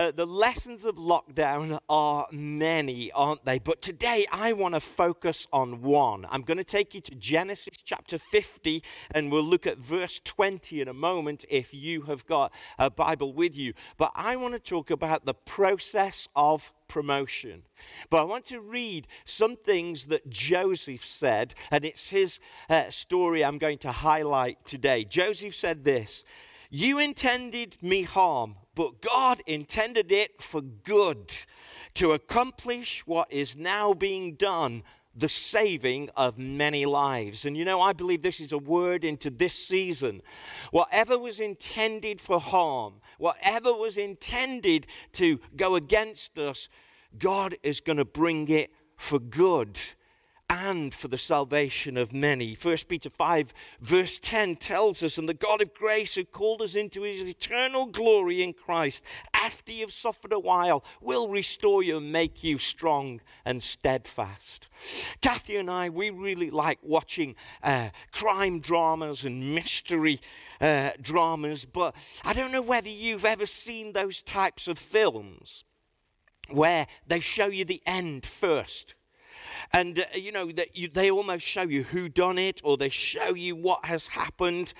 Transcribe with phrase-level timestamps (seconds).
[0.00, 3.58] Uh, the lessons of lockdown are many, aren't they?
[3.58, 6.26] But today I want to focus on one.
[6.30, 10.80] I'm going to take you to Genesis chapter 50, and we'll look at verse 20
[10.80, 13.74] in a moment if you have got a Bible with you.
[13.98, 17.64] But I want to talk about the process of promotion.
[18.08, 22.38] But I want to read some things that Joseph said, and it's his
[22.70, 25.04] uh, story I'm going to highlight today.
[25.04, 26.24] Joseph said this
[26.70, 31.32] You intended me harm but God intended it for good
[31.94, 34.82] to accomplish what is now being done
[35.14, 37.44] the saving of many lives.
[37.44, 40.22] And you know, I believe this is a word into this season.
[40.70, 46.68] Whatever was intended for harm, whatever was intended to go against us,
[47.18, 49.80] God is going to bring it for good
[50.50, 52.54] and for the salvation of many.
[52.60, 56.74] 1 Peter 5, verse 10 tells us, And the God of grace who called us
[56.74, 62.10] into his eternal glory in Christ, after you've suffered a while, will restore you and
[62.10, 64.66] make you strong and steadfast.
[65.20, 70.20] Kathy and I, we really like watching uh, crime dramas and mystery
[70.60, 75.64] uh, dramas, but I don't know whether you've ever seen those types of films
[76.48, 78.94] where they show you the end first
[79.72, 83.34] and uh, you know that they almost show you who done it or they show
[83.34, 84.72] you what has happened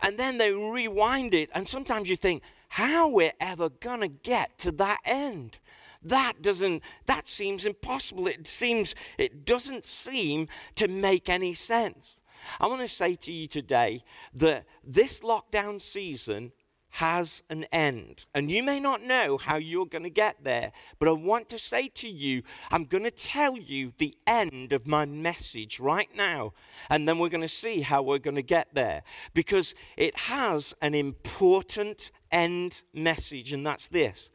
[0.00, 1.50] and then they rewind it.
[1.54, 5.58] And sometimes you think how we're ever going to get to that end?
[6.02, 8.26] That doesn't that seems impossible.
[8.26, 12.20] It seems it doesn't seem to make any sense.
[12.60, 16.52] I want to say to you today that this lockdown season
[16.98, 18.26] has an end.
[18.34, 21.58] And you may not know how you're going to get there, but I want to
[21.58, 26.54] say to you, I'm going to tell you the end of my message right now.
[26.90, 29.04] And then we're going to see how we're going to get there.
[29.32, 34.28] Because it has an important end message, and that's this.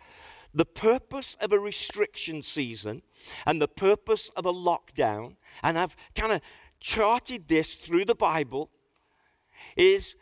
[0.54, 3.02] The purpose of a restriction season
[3.46, 6.40] and the purpose of a lockdown, and I've kind of
[6.80, 8.70] charted this through the Bible,
[9.76, 10.16] is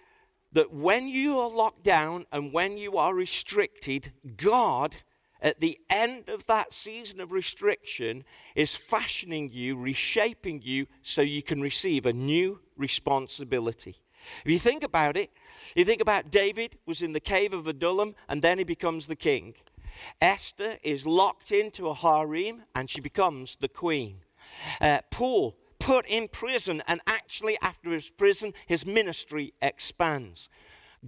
[0.53, 4.95] that when you are locked down and when you are restricted, God,
[5.41, 8.23] at the end of that season of restriction,
[8.55, 13.97] is fashioning you, reshaping you, so you can receive a new responsibility.
[14.45, 15.31] If you think about it,
[15.75, 19.15] you think about David was in the cave of Adullam and then he becomes the
[19.15, 19.55] king.
[20.21, 24.17] Esther is locked into a harem and she becomes the queen.
[24.79, 30.49] Uh, Paul put in prison, and actually, after his prison, his ministry expands.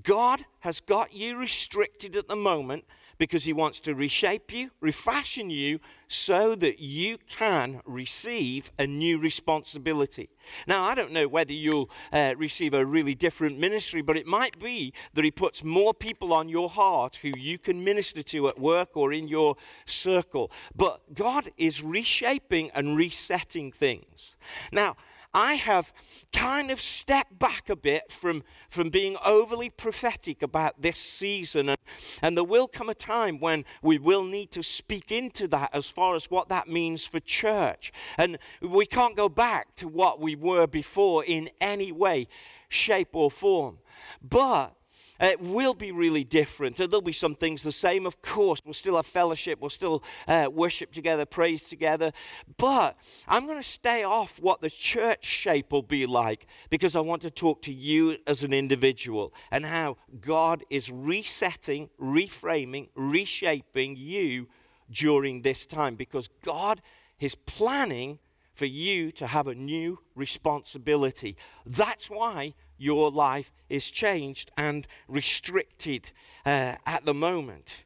[0.02, 2.86] God has got you restricted at the moment
[3.18, 9.18] because He wants to reshape you, refashion you, so that you can receive a new
[9.18, 10.30] responsibility.
[10.68, 14.60] Now, I don't know whether you'll uh, receive a really different ministry, but it might
[14.60, 18.60] be that He puts more people on your heart who you can minister to at
[18.60, 20.52] work or in your circle.
[20.76, 24.36] But God is reshaping and resetting things.
[24.72, 24.96] Now,
[25.34, 25.94] I have
[26.32, 31.70] kind of stepped back a bit from, from being overly prophetic about this season.
[31.70, 31.80] And,
[32.22, 35.88] and there will come a time when we will need to speak into that as
[35.90, 37.92] far as what that means for church.
[38.18, 42.28] And we can't go back to what we were before in any way,
[42.70, 43.80] shape, or form.
[44.22, 44.76] But
[45.24, 46.78] it will be really different.
[46.78, 48.60] There'll be some things the same, of course.
[48.64, 52.12] We'll still have fellowship, we'll still uh, worship together, praise together.
[52.58, 52.98] But
[53.28, 57.22] I'm going to stay off what the church shape will be like because I want
[57.24, 64.48] to talk to you as an individual and how God is resetting, reframing, reshaping you
[64.92, 66.82] during this time because God
[67.20, 68.20] is planning
[68.54, 71.36] for you to have a new responsibility.
[71.66, 76.12] That's why your life is changed and restricted
[76.46, 77.86] uh, at the moment.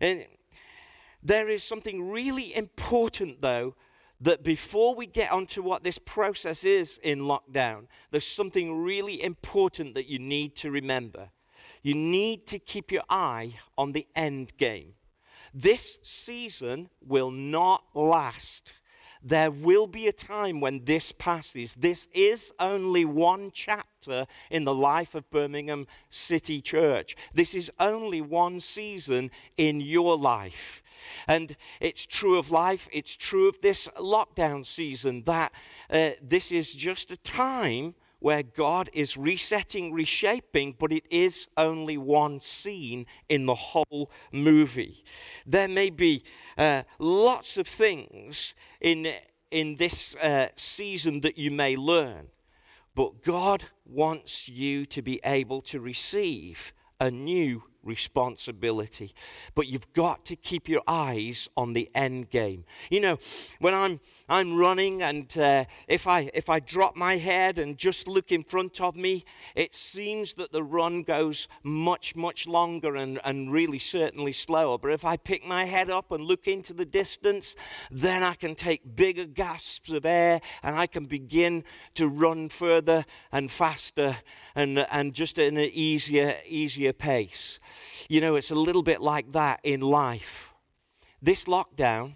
[0.00, 0.26] And
[1.22, 3.74] there is something really important, though,
[4.20, 9.94] that before we get onto what this process is in lockdown, there's something really important
[9.94, 11.30] that you need to remember.
[11.82, 14.94] You need to keep your eye on the end game.
[15.52, 18.72] This season will not last.
[19.22, 21.74] There will be a time when this passes.
[21.74, 27.16] This is only one chapter in the life of Birmingham City Church.
[27.32, 30.82] This is only one season in your life.
[31.26, 35.52] And it's true of life, it's true of this lockdown season that
[35.90, 41.98] uh, this is just a time where God is resetting, reshaping, but it is only
[41.98, 45.04] one scene in the whole movie.
[45.44, 46.22] There may be
[46.56, 49.12] uh, lots of things in,
[49.50, 52.28] in this uh, season that you may learn,
[52.94, 59.12] but God wants you to be able to receive a new responsibility.
[59.54, 62.64] But you've got to keep your eyes on the end game.
[62.90, 63.18] You know,
[63.58, 64.00] when I'm
[64.32, 68.42] I'm running and uh, if I if I drop my head and just look in
[68.42, 73.78] front of me, it seems that the run goes much much longer and, and really
[73.78, 74.78] certainly slower.
[74.78, 77.54] But if I pick my head up and look into the distance,
[77.90, 81.62] then I can take bigger gasps of air and I can begin
[81.96, 84.16] to run further and faster
[84.54, 87.60] and and just in an easier easier pace.
[88.08, 90.54] You know, it's a little bit like that in life.
[91.20, 92.14] This lockdown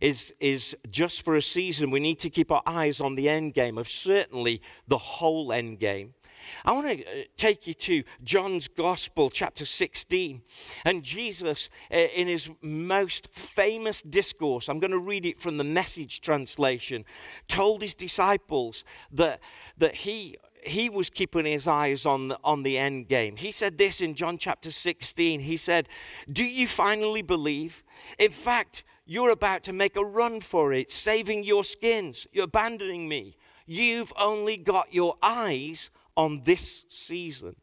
[0.00, 1.90] is, is just for a season.
[1.90, 5.78] We need to keep our eyes on the end game of certainly the whole end
[5.78, 6.14] game.
[6.64, 10.42] I want to uh, take you to John's Gospel, chapter 16.
[10.84, 15.64] And Jesus, uh, in his most famous discourse, I'm going to read it from the
[15.64, 17.04] message translation,
[17.48, 19.40] told his disciples that,
[19.78, 23.36] that he he was keeping his eyes on the, on the end game.
[23.36, 25.40] He said this in John chapter 16.
[25.40, 25.88] He said,
[26.30, 27.82] Do you finally believe?
[28.18, 32.26] In fact, you're about to make a run for it, saving your skins.
[32.32, 33.36] You're abandoning me.
[33.66, 37.56] You've only got your eyes on this season.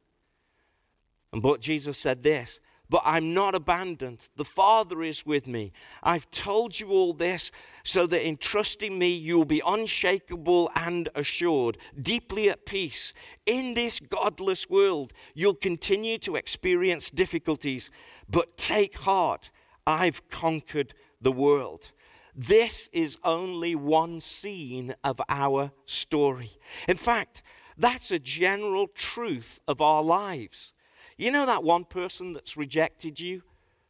[1.32, 4.28] And but Jesus said this but I'm not abandoned.
[4.36, 5.72] The Father is with me.
[6.04, 7.52] I've told you all this
[7.84, 13.14] so that in trusting me, you'll be unshakable and assured, deeply at peace.
[13.46, 17.92] In this godless world, you'll continue to experience difficulties,
[18.30, 19.52] but take heart.
[19.86, 21.92] I've conquered the world.
[22.36, 26.52] This is only one scene of our story.
[26.88, 27.42] In fact,
[27.78, 30.74] that's a general truth of our lives.
[31.18, 33.42] You know that one person that's rejected you?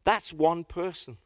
[0.03, 1.17] That's one person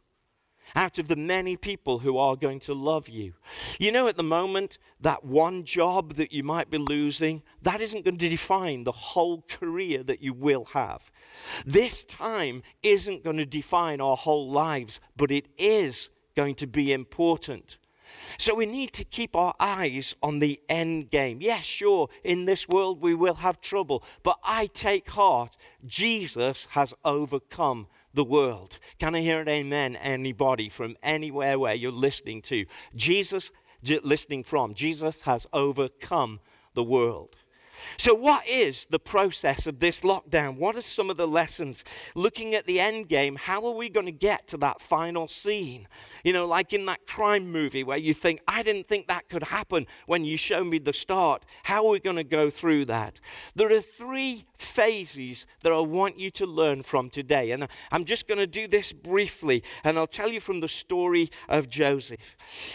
[0.76, 3.34] out of the many people who are going to love you.
[3.80, 8.06] You know, at the moment, that one job that you might be losing, that isn't
[8.06, 11.12] going to define the whole career that you will have.
[11.66, 16.94] This time isn't going to define our whole lives, but it is going to be
[16.94, 17.78] important.
[18.38, 21.40] So we need to keep our eyes on the end game.
[21.42, 25.56] Yes, sure, in this world we will have trouble, but I take heart.
[25.86, 28.80] Jesus has overcome the world.
[29.00, 32.66] Can I hear an amen, anybody from anywhere where you're listening to?
[32.96, 33.52] Jesus,
[33.84, 36.40] listening from, Jesus has overcome
[36.74, 37.36] the world.
[37.98, 40.58] So, what is the process of this lockdown?
[40.58, 41.84] What are some of the lessons?
[42.16, 45.88] Looking at the end game, how are we going to get to that final scene?
[46.24, 49.44] You know, like in that crime movie where you think, I didn't think that could
[49.44, 51.46] happen when you show me the start.
[51.64, 53.20] How are we going to go through that?
[53.56, 57.52] There are three phases that I want you to learn from today.
[57.52, 61.32] And I'm just going to do this briefly, and I'll tell you from the story
[61.50, 62.20] of Joseph.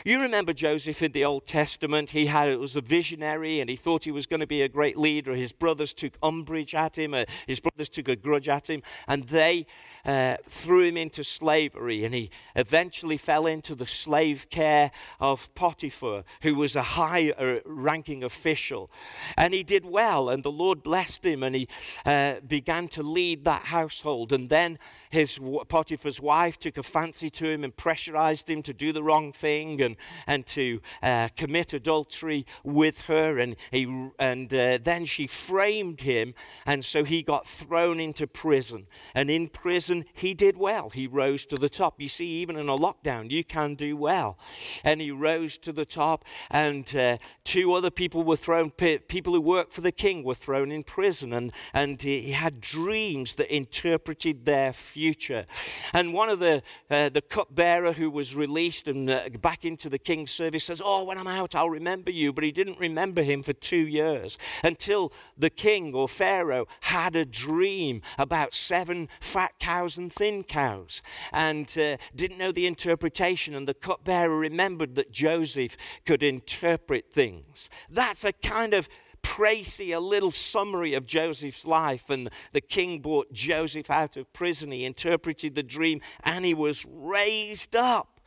[0.04, 2.10] You remember Joseph in the Old Testament?
[2.10, 4.68] He had, it was a visionary, and he thought he was going to be a
[4.68, 5.34] great leader.
[5.34, 9.24] His brothers took umbrage at him, uh, his brothers took a grudge at him, and
[9.24, 9.66] they
[10.04, 12.04] uh, threw him into slavery.
[12.04, 14.90] And he eventually fell into the slave care
[15.20, 18.90] of Potiphar, who was a high uh, ranking official.
[19.36, 21.68] And he did well, and the Lord blessed him, and he
[22.04, 24.32] uh, began to lead that household.
[24.32, 24.78] And then
[25.10, 25.38] his
[25.68, 29.80] Potiphar's wife took a fancy to him and pressurized him to do the wrong thing
[29.82, 29.96] and,
[30.26, 33.38] and to uh, commit adultery with her.
[33.38, 36.34] And, he, and uh, then she framed him,
[36.64, 38.86] and so he got thrown into prison.
[39.14, 40.90] And in prison, he did well.
[40.90, 42.00] He rose to the top.
[42.00, 44.38] You see, even in a lockdown, you can do well.
[44.84, 49.40] And he rose to the top, and uh, two other people were thrown, people who
[49.40, 51.32] worked for the king were thrown in prison.
[51.32, 55.46] And, and he had dreams that interpreted their future.
[55.92, 59.98] And one of the, uh, the cupbearer who was released and uh, back into the
[59.98, 62.32] king's service says, Oh, when I'm out, I'll remember you.
[62.32, 67.24] But he didn't remember him for two years until the king or Pharaoh had a
[67.24, 73.54] dream about seven fat cows and thin cows and uh, didn't know the interpretation.
[73.54, 77.68] And the cupbearer remembered that Joseph could interpret things.
[77.88, 78.88] That's a kind of
[79.22, 82.10] précis, a little summary of Joseph's life.
[82.10, 84.72] And the king brought Joseph out of prison.
[84.72, 88.20] He interpreted the dream and he was raised up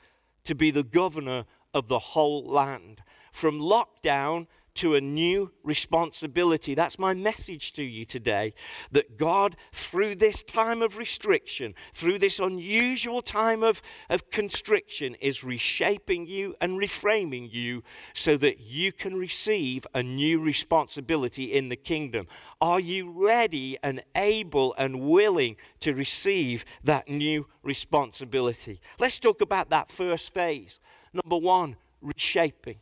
[0.46, 3.04] to be the governor of the whole land.
[3.32, 4.48] From lockdown
[4.80, 6.74] to a new responsibility.
[6.74, 8.54] That's my message to you today
[8.92, 15.44] that God, through this time of restriction, through this unusual time of, of constriction, is
[15.44, 17.84] reshaping you and reframing you
[18.14, 22.26] so that you can receive a new responsibility in the kingdom.
[22.62, 28.80] Are you ready and able and willing to receive that new responsibility?
[28.98, 30.80] Let's talk about that first phase.
[31.12, 32.78] Number one, reshaping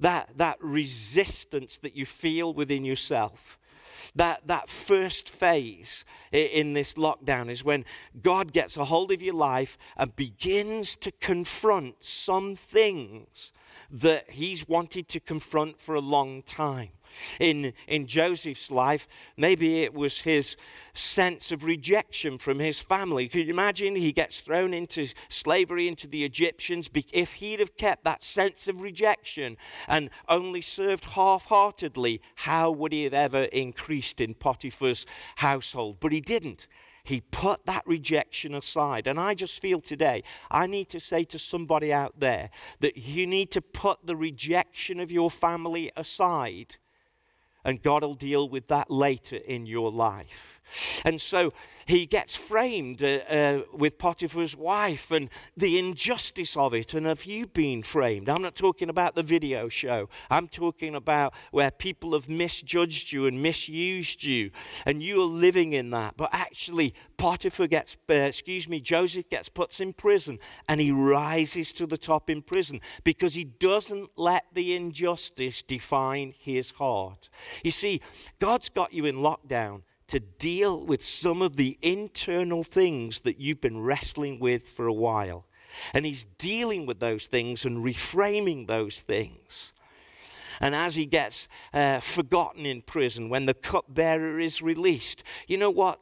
[0.00, 3.58] that, that resistance that you feel within yourself.
[4.14, 7.84] that, that first phase in this lockdown is when
[8.22, 13.52] God gets a hold of your life and begins to confront some things
[13.90, 16.90] that He's wanted to confront for a long time
[17.40, 20.56] in, in Joseph's life, maybe it was his
[20.92, 23.28] sense of rejection from his family.
[23.28, 23.94] Could you imagine?
[23.94, 26.90] He gets thrown into slavery into the Egyptians.
[27.12, 32.92] If he'd have kept that sense of rejection and only served half heartedly, how would
[32.92, 35.98] he have ever increased in Potiphar's household?
[36.00, 36.66] But he didn't.
[37.04, 39.06] He put that rejection aside.
[39.06, 42.50] And I just feel today, I need to say to somebody out there
[42.80, 46.76] that you need to put the rejection of your family aside
[47.64, 50.57] and God will deal with that later in your life.
[51.04, 51.52] And so
[51.88, 56.92] he gets framed uh, uh, with Potiphar's wife and the injustice of it.
[56.92, 58.28] And have you been framed?
[58.28, 60.10] I'm not talking about the video show.
[60.28, 64.50] I'm talking about where people have misjudged you and misused you,
[64.84, 66.18] and you are living in that.
[66.18, 71.72] But actually, Potiphar gets, uh, excuse me, Joseph gets put in prison, and he rises
[71.72, 77.30] to the top in prison because he doesn't let the injustice define his heart.
[77.64, 78.02] You see,
[78.40, 83.60] God's got you in lockdown to deal with some of the internal things that you've
[83.60, 85.44] been wrestling with for a while.
[85.92, 89.72] And he's dealing with those things and reframing those things.
[90.60, 95.70] And as he gets uh, forgotten in prison, when the cupbearer is released, you know
[95.70, 96.00] what?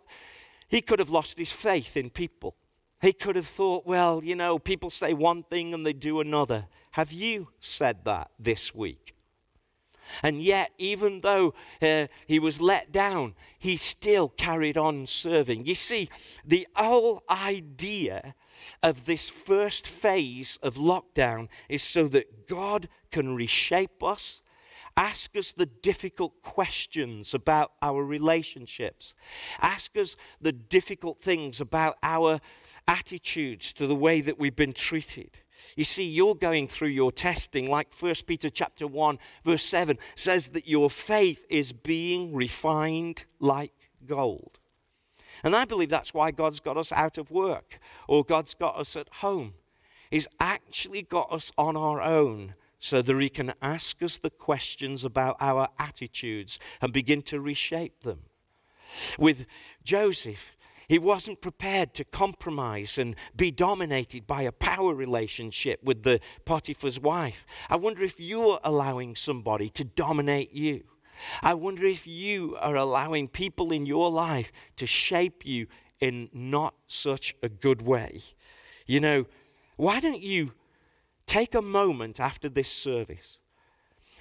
[0.69, 2.55] He could have lost his faith in people.
[3.03, 6.67] He could have thought, well, you know, people say one thing and they do another.
[6.93, 9.16] Have you said that this week?
[10.23, 15.67] And yet, even though uh, he was let down, he still carried on serving.
[15.67, 16.09] You see,
[16.45, 18.35] the whole idea
[18.83, 24.43] of this first phase of lockdown is so that God can reshape us,
[24.97, 29.15] ask us the difficult questions about our relationships,
[29.61, 32.41] ask us the difficult things about our
[32.89, 35.39] attitudes to the way that we've been treated.
[35.75, 40.49] You see, you're going through your testing, like 1 Peter chapter 1, verse 7 says
[40.49, 43.73] that your faith is being refined like
[44.07, 44.59] gold.
[45.43, 48.97] And I believe that's why God's got us out of work or God's got us
[48.97, 49.55] at home.
[50.11, 55.05] He's actually got us on our own so that He can ask us the questions
[55.05, 58.21] about our attitudes and begin to reshape them.
[59.19, 59.47] With
[59.83, 60.56] Joseph,
[60.89, 67.01] he wasn't prepared to compromise and be dominated by a power relationship with the Potiphar's
[67.01, 67.45] wife.
[67.69, 70.85] I wonder if you're allowing somebody to dominate you.
[71.43, 75.67] I wonder if you are allowing people in your life to shape you
[76.01, 78.21] in not such a good way.
[78.87, 79.27] You know,
[79.77, 80.53] why don't you
[81.27, 83.39] take a moment after this service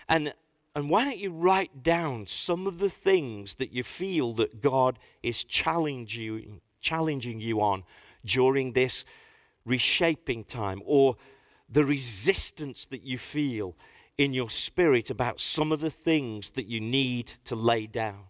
[0.08, 0.34] and
[0.76, 5.00] and why don't you write down some of the things that you feel that God
[5.24, 7.84] is challenging, challenging you on
[8.26, 9.06] during this
[9.66, 11.16] reshaping time or
[11.70, 13.76] the resistance that you feel
[14.18, 18.26] in your spirit about some of the things that you need to lay down?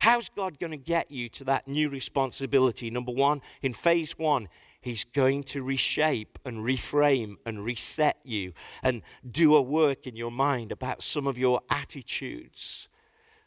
[0.00, 2.90] How's God going to get you to that new responsibility?
[2.90, 4.48] Number one, in phase one,
[4.80, 10.30] He's going to reshape and reframe and reset you and do a work in your
[10.30, 12.88] mind about some of your attitudes.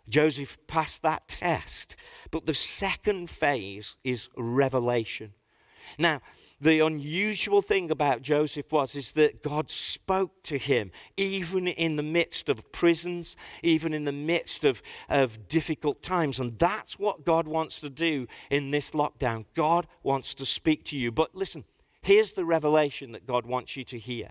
[0.10, 1.96] Joseph passed that test.
[2.32, 5.34] But the second phase is revelation.
[5.98, 6.22] Now,
[6.62, 12.04] the unusual thing about Joseph was is that God spoke to him even in the
[12.04, 16.40] midst of prisons, even in the midst of, of difficult times.
[16.40, 19.46] And that's what God wants to do in this lockdown.
[19.56, 21.12] God wants to speak to you.
[21.12, 21.66] But listen,
[22.04, 24.30] here's the revelation that God wants you to hear.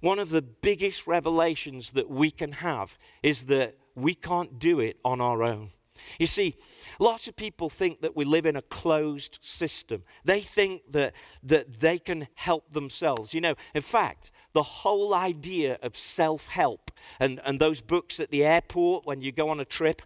[0.00, 4.98] One of the biggest revelations that we can have is that we can't do it
[5.04, 5.70] on our own.
[6.18, 6.56] You see,
[6.98, 10.02] lots of people think that we live in a closed system.
[10.24, 13.34] They think that, that they can help themselves.
[13.34, 18.30] You know, in fact, the whole idea of self help and, and those books at
[18.30, 20.02] the airport when you go on a trip,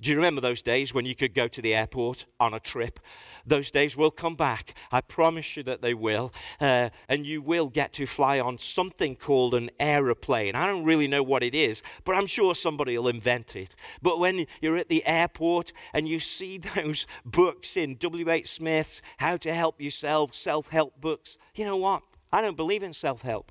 [0.00, 3.00] do you remember those days when you could go to the airport on a trip?
[3.44, 4.74] Those days will come back.
[4.92, 6.32] I promise you that they will.
[6.60, 10.54] Uh, and you will get to fly on something called an aeroplane.
[10.54, 13.74] I don't really know what it is, but I'm sure somebody will invent it.
[14.00, 18.48] But when you're at the airport and you see those books in W.H.
[18.48, 22.02] Smith's How to Help Yourself, self help books, you know what?
[22.32, 23.50] I don't believe in self help.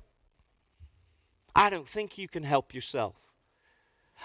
[1.54, 3.16] I don't think you can help yourself.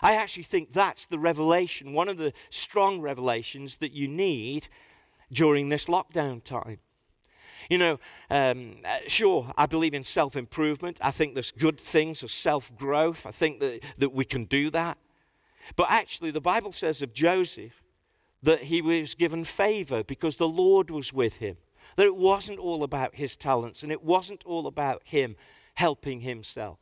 [0.01, 4.67] I actually think that's the revelation, one of the strong revelations that you need
[5.31, 6.79] during this lockdown time.
[7.69, 10.97] You know, um, uh, sure, I believe in self improvement.
[11.01, 13.25] I think there's good things of self growth.
[13.25, 14.97] I think that, that we can do that.
[15.75, 17.81] But actually, the Bible says of Joseph
[18.41, 21.55] that he was given favor because the Lord was with him.
[21.95, 25.37] That it wasn't all about his talents and it wasn't all about him
[25.75, 26.79] helping himself.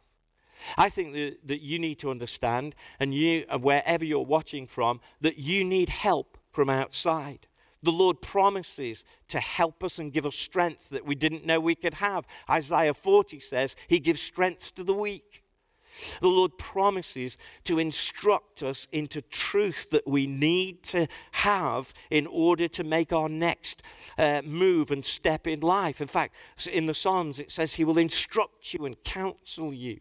[0.77, 5.38] I think that, that you need to understand, and you, wherever you're watching from, that
[5.38, 7.48] you need help from outside.
[7.84, 11.75] The Lord promises to help us and give us strength that we didn't know we
[11.75, 12.25] could have.
[12.50, 15.44] Isaiah 40 says, He gives strength to the weak.
[16.22, 22.68] The Lord promises to instruct us into truth that we need to have in order
[22.70, 23.84] to make our next
[24.18, 26.00] uh, move and step in life.
[26.00, 26.36] In fact,
[26.72, 30.00] in the Psalms, it says He will instruct you and counsel you.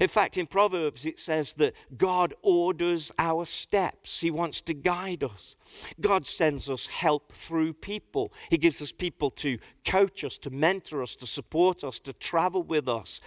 [0.00, 4.20] In fact, in Proverbs, it says that God orders our steps.
[4.20, 5.56] He wants to guide us.
[6.00, 8.32] God sends us help through people.
[8.50, 12.62] He gives us people to coach us, to mentor us, to support us, to travel
[12.62, 13.20] with us.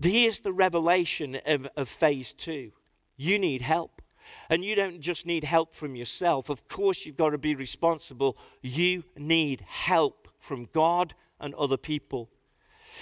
[0.00, 2.72] Here's the revelation of, of phase two
[3.16, 4.02] you need help.
[4.48, 6.48] And you don't just need help from yourself.
[6.48, 8.38] Of course, you've got to be responsible.
[8.62, 12.30] You need help from God and other people.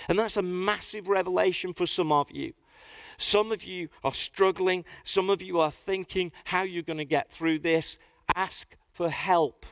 [0.08, 2.52] And that's a massive revelation for some of you.
[3.18, 4.84] Some of you are struggling.
[5.04, 7.99] Some of you are thinking how you're going to get through this.
[8.34, 9.66] Ask for help.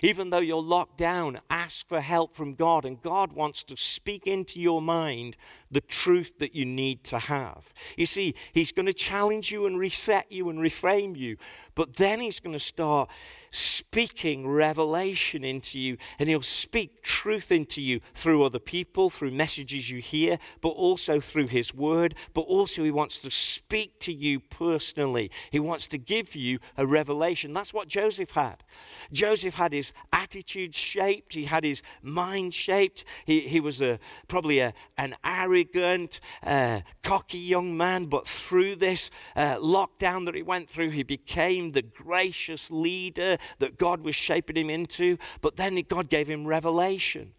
[0.00, 4.26] Even though you're locked down, ask for help from God, and God wants to speak
[4.26, 5.36] into your mind
[5.70, 7.72] the truth that you need to have.
[7.96, 11.36] You see, He's going to challenge you and reset you and reframe you,
[11.74, 13.10] but then He's going to start
[13.52, 19.88] speaking revelation into you, and He'll speak truth into you through other people, through messages
[19.88, 22.14] you hear, but also through His Word.
[22.34, 25.30] But also, He wants to speak to you personally.
[25.50, 27.52] He wants to give you a revelation.
[27.52, 28.64] That's what Joseph had.
[29.12, 33.04] Joseph had his attitude shaped, he had his mind shaped.
[33.24, 39.10] He, he was a, probably a, an arrogant, uh, cocky young man, but through this
[39.36, 44.56] uh, lockdown that he went through, he became the gracious leader that God was shaping
[44.56, 47.32] him into, but then God gave him revelation.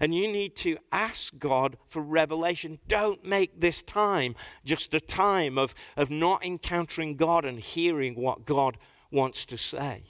[0.00, 2.78] And you need to ask God for revelation.
[2.88, 8.44] Don't make this time just a time of, of not encountering God and hearing what
[8.44, 8.76] God
[9.10, 10.02] wants to say.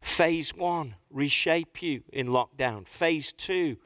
[0.00, 2.86] Phase one, reshape you in lockdown.
[2.88, 3.76] Phase two,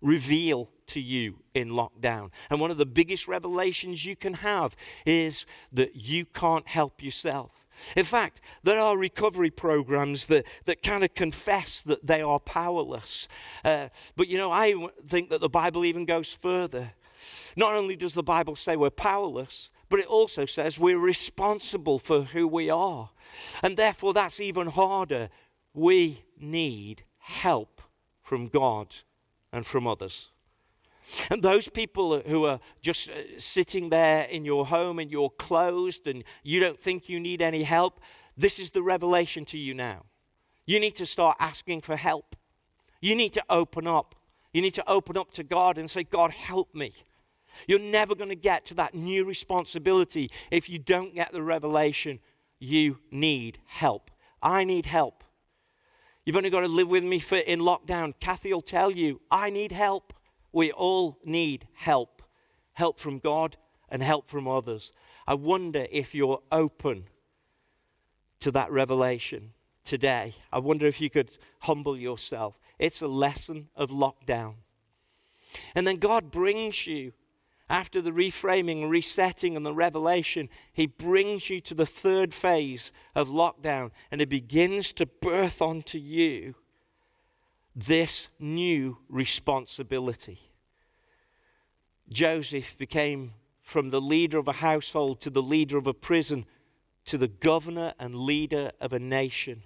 [0.00, 2.30] reveal to you in lockdown.
[2.50, 7.61] And one of the biggest revelations you can have is that you can't help yourself.
[7.96, 13.28] In fact, there are recovery programs that, that kind of confess that they are powerless.
[13.64, 14.74] Uh, but you know, I
[15.08, 16.92] think that the Bible even goes further.
[17.56, 22.22] Not only does the Bible say we're powerless, but it also says we're responsible for
[22.22, 23.10] who we are.
[23.62, 25.28] And therefore, that's even harder.
[25.74, 27.82] We need help
[28.22, 28.96] from God
[29.52, 30.30] and from others.
[31.30, 36.06] And those people who are just uh, sitting there in your home and you're closed
[36.06, 38.00] and you don't think you need any help,
[38.36, 40.04] this is the revelation to you now.
[40.64, 42.36] You need to start asking for help.
[43.00, 44.14] You need to open up.
[44.52, 46.92] You need to open up to God and say, God, help me.
[47.66, 52.20] You're never going to get to that new responsibility if you don't get the revelation.
[52.58, 54.10] You need help.
[54.42, 55.24] I need help.
[56.24, 58.14] You've only got to live with me for, in lockdown.
[58.20, 60.12] Kathy will tell you, I need help.
[60.52, 62.22] We all need help
[62.74, 63.56] help from God
[63.88, 64.92] and help from others.
[65.26, 67.04] I wonder if you're open
[68.40, 69.52] to that revelation
[69.84, 70.34] today.
[70.52, 72.58] I wonder if you could humble yourself.
[72.78, 74.54] It's a lesson of lockdown.
[75.74, 77.12] And then God brings you,
[77.68, 83.28] after the reframing, resetting, and the revelation, He brings you to the third phase of
[83.28, 86.54] lockdown and He begins to birth onto you
[87.74, 90.38] this new responsibility.
[92.10, 93.32] Joseph became
[93.62, 96.44] from the leader of a household to the leader of a prison
[97.04, 99.62] to the governor and leader of a nation.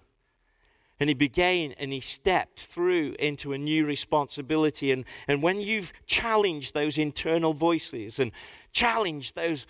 [0.98, 4.92] And he began and he stepped through into a new responsibility.
[4.92, 8.32] And, and when you've challenged those internal voices and
[8.72, 9.66] challenged those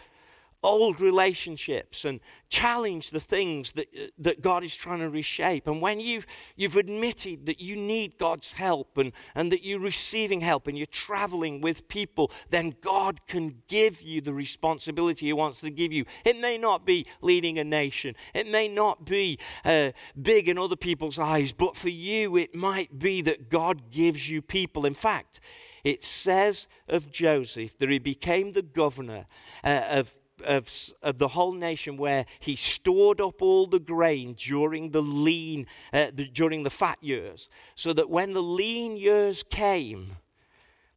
[0.67, 3.87] old relationships and challenge the things that,
[4.19, 5.69] that God is trying to reshape.
[5.69, 6.27] And when you've,
[6.57, 10.87] you've admitted that you need God's help and, and that you're receiving help and you're
[10.87, 16.05] traveling with people, then God can give you the responsibility He wants to give you.
[16.25, 20.77] It may not be leading a nation, it may not be uh, big in other
[20.77, 24.85] people's eyes, but for you, it might be that God gives you people.
[24.85, 25.39] In fact,
[25.85, 29.27] it says of Joseph that he became the governor
[29.63, 30.69] uh, of of,
[31.03, 36.07] of, the whole nation where he stored up all the grain during the lean, uh,
[36.13, 40.17] the, during the fat years, so that when the lean years came,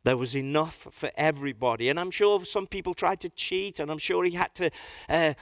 [0.04, 1.90] there was enough for everybody.
[1.90, 4.72] And I'm sure some people tried to cheat, and I'm sure he had to
[5.08, 5.34] uh,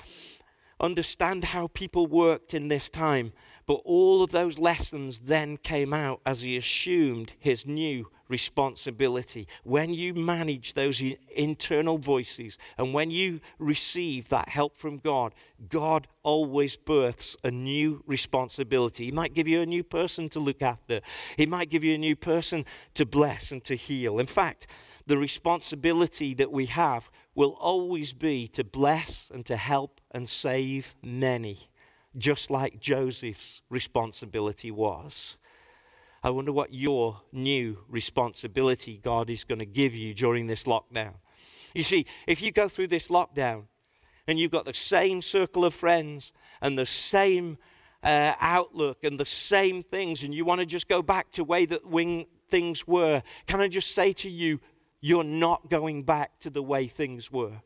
[0.79, 3.33] understand how people worked in this time.
[3.67, 9.47] But all of those lessons then came out as he assumed his new responsibility.
[9.63, 11.03] When you manage those
[11.35, 15.35] internal voices and when you receive that help from God,
[15.69, 19.05] God always births a new responsibility.
[19.05, 21.01] He might give you a new person to look after,
[21.35, 24.17] He might give you a new person to bless and to heal.
[24.17, 24.67] In fact,
[25.05, 30.95] the responsibility that we have will always be to bless and to help and save
[31.01, 31.69] many,
[32.17, 35.37] just like Joseph's responsibility was.
[36.23, 41.13] I wonder what your new responsibility God is going to give you during this lockdown.
[41.73, 43.65] You see, if you go through this lockdown
[44.27, 47.57] and you've got the same circle of friends and the same
[48.03, 51.45] uh, outlook and the same things, and you want to just go back to the
[51.45, 54.59] way that when things were, can I just say to you,
[55.01, 57.61] you're not going back to the way things were.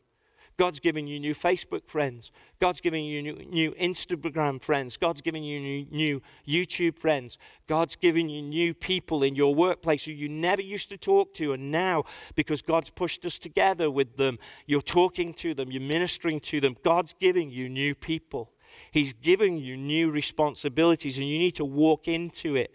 [0.62, 2.32] God's giving you new Facebook friends.
[2.60, 4.96] God's giving you new, new Instagram friends.
[4.96, 7.40] God's giving you new, new, YouTube friends.
[7.66, 11.54] God's giving you new people in your workplace who you never used to talk to.
[11.54, 12.04] And now,
[12.36, 16.78] because God's pushed us together with them, you're talking to them, you're ministering to them.
[16.84, 18.52] God's giving you new people.
[18.92, 22.72] He's giving you new responsibilities, and you need to walk into it.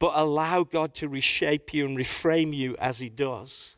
[0.00, 3.76] But allow God to reshape you and reframe you as He does.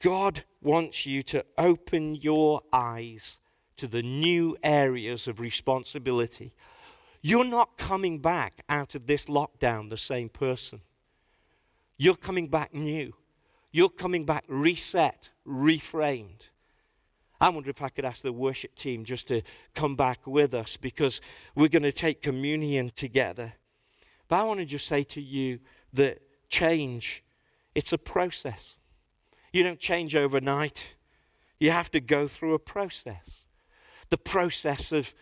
[0.00, 3.38] God wants you to open your eyes
[3.76, 6.52] to the new areas of responsibility.
[7.22, 10.80] You're not coming back out of this lockdown the same person.
[11.96, 13.14] You're coming back new.
[13.72, 16.48] You're coming back reset, reframed.
[17.40, 19.40] I wonder if I could ask the worship team just to
[19.74, 21.20] come back with us because
[21.54, 23.54] we're going to take communion together.
[24.28, 25.60] But I want to just say to you
[25.94, 27.24] that change,
[27.74, 28.76] it's a process.
[29.52, 30.94] You don't change overnight.
[31.58, 33.44] You have to go through a process.
[34.08, 35.14] The process of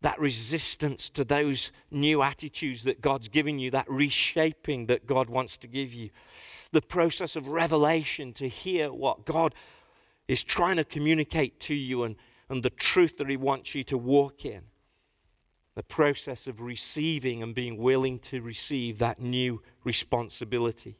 [0.00, 5.56] that resistance to those new attitudes that God's given you, that reshaping that God wants
[5.58, 6.10] to give you.
[6.70, 9.54] The process of revelation to hear what God
[10.28, 12.16] is trying to communicate to you and,
[12.48, 14.62] and the truth that He wants you to walk in.
[15.74, 20.98] The process of receiving and being willing to receive that new responsibility.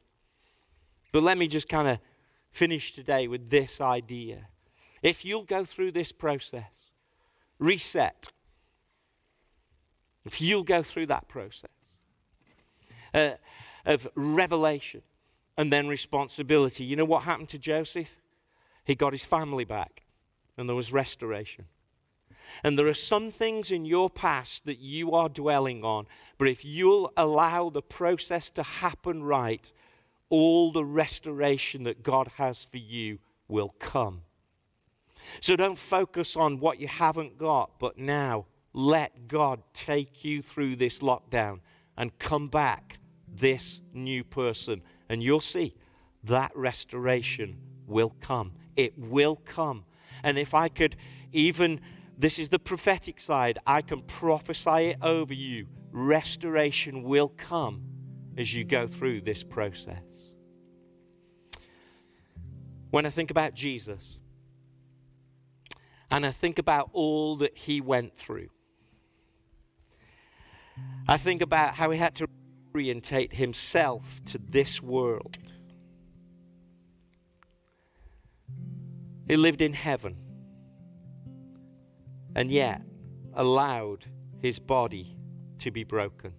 [1.13, 1.99] But let me just kind of
[2.59, 4.49] finish today with this idea.
[5.01, 6.91] If you'll go through this process,
[7.61, 8.33] reset,
[10.25, 11.71] if you'll go through that process
[13.15, 13.35] uh,
[13.87, 15.03] of revelation
[15.57, 18.11] and then responsibility, you know what happened to Joseph?
[18.85, 20.03] He got his family back
[20.57, 21.67] and there was restoration.
[22.65, 26.07] And there are some things in your past that you are dwelling on,
[26.39, 29.71] but if you'll allow the process to happen right,
[30.31, 34.23] all the restoration that God has for you will come.
[35.41, 40.77] So don't focus on what you haven't got, but now let God take you through
[40.77, 41.61] this lockdown
[41.97, 44.83] and come back this new person.
[45.09, 45.75] And you'll see
[46.25, 48.53] that restoration will come.
[48.77, 49.85] It will come.
[50.23, 50.97] And if I could
[51.33, 51.81] even,
[52.17, 55.67] this is the prophetic side, I can prophesy it over you.
[55.91, 57.83] Restoration will come
[58.37, 60.03] as you go through this process.
[62.91, 64.19] When I think about Jesus
[66.11, 68.49] and I think about all that he went through,
[71.07, 72.29] I think about how he had to
[72.75, 75.39] orientate himself to this world.
[79.27, 80.17] He lived in heaven
[82.35, 82.83] and yet
[83.35, 84.07] allowed
[84.41, 85.17] his body
[85.59, 86.33] to be broken.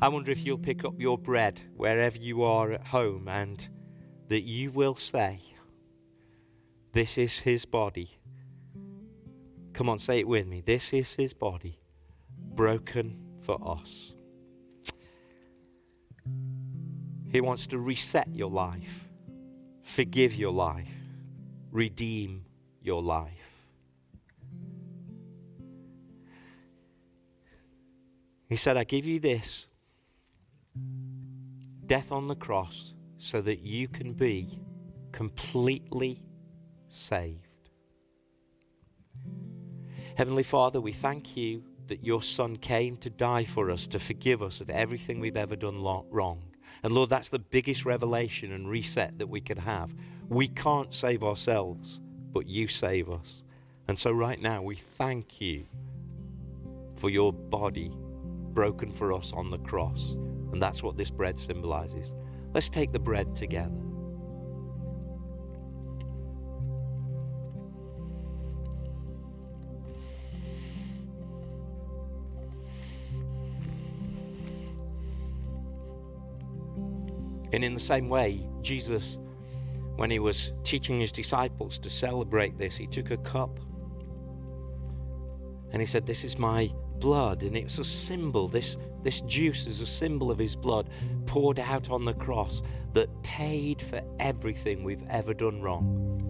[0.00, 3.68] I wonder if you'll pick up your bread wherever you are at home and
[4.30, 5.40] that you will say,
[6.92, 8.16] This is his body.
[9.72, 10.62] Come on, say it with me.
[10.64, 11.80] This is his body,
[12.54, 14.14] broken for us.
[17.32, 19.08] He wants to reset your life,
[19.82, 20.88] forgive your life,
[21.72, 22.44] redeem
[22.80, 23.32] your life.
[28.48, 29.66] He said, I give you this
[31.84, 34.58] death on the cross so that you can be
[35.12, 36.24] completely
[36.88, 37.46] saved.
[40.16, 44.42] Heavenly Father, we thank you that your Son came to die for us, to forgive
[44.42, 46.42] us of everything we've ever done wrong.
[46.82, 49.94] And Lord, that's the biggest revelation and reset that we can have.
[50.28, 52.00] We can't save ourselves,
[52.32, 53.42] but you save us.
[53.86, 55.66] And so, right now, we thank you
[56.94, 57.92] for your body
[58.52, 60.12] broken for us on the cross.
[60.52, 62.14] And that's what this bread symbolizes.
[62.52, 63.70] Let's take the bread together.
[77.52, 79.18] And in the same way, Jesus,
[79.96, 83.58] when he was teaching his disciples to celebrate this, he took a cup
[85.72, 87.42] and he said, This is my blood.
[87.42, 90.90] And it's a symbol, this this juice is a symbol of his blood
[91.26, 92.62] poured out on the cross
[92.94, 96.20] that paid for everything we've ever done wrong.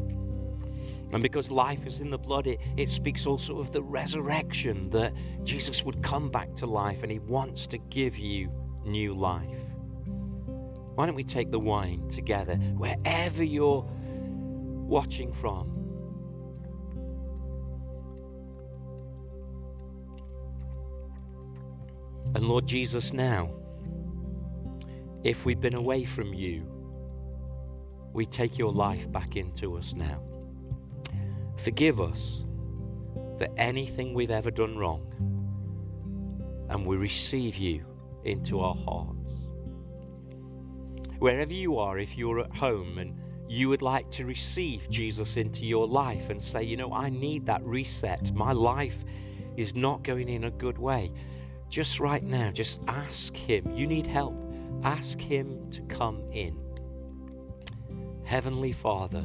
[1.12, 5.12] And because life is in the blood, it, it speaks also of the resurrection that
[5.42, 8.50] Jesus would come back to life and he wants to give you
[8.84, 9.58] new life.
[10.94, 13.88] Why don't we take the wine together wherever you're
[14.86, 15.79] watching from?
[22.34, 23.50] And Lord Jesus, now,
[25.24, 26.64] if we've been away from you,
[28.12, 30.22] we take your life back into us now.
[31.58, 32.44] Forgive us
[33.38, 35.02] for anything we've ever done wrong,
[36.70, 37.84] and we receive you
[38.24, 39.16] into our hearts.
[41.18, 45.66] Wherever you are, if you're at home and you would like to receive Jesus into
[45.66, 48.32] your life and say, you know, I need that reset.
[48.32, 49.04] My life
[49.56, 51.12] is not going in a good way
[51.70, 53.72] just right now, just ask Him.
[53.74, 54.34] You need help.
[54.82, 56.58] Ask Him to come in.
[58.24, 59.24] Heavenly Father,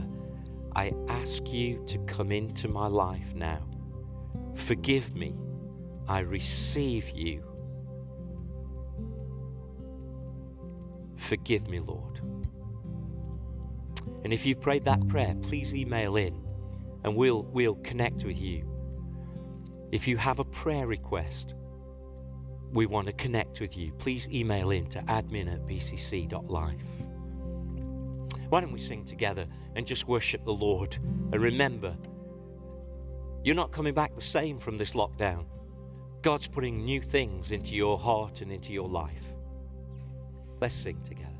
[0.75, 3.67] I ask you to come into my life now.
[4.55, 5.35] Forgive me.
[6.07, 7.43] I receive you.
[11.17, 12.21] Forgive me, Lord.
[14.23, 16.43] And if you've prayed that prayer, please email in
[17.03, 18.67] and we'll, we'll connect with you.
[19.91, 21.53] If you have a prayer request,
[22.71, 23.91] we want to connect with you.
[23.93, 26.75] Please email in to admin at bcc.life.
[28.49, 30.95] Why don't we sing together and just worship the Lord?
[31.31, 31.95] And remember,
[33.43, 35.45] you're not coming back the same from this lockdown.
[36.21, 39.33] God's putting new things into your heart and into your life.
[40.59, 41.34] Let's sing together.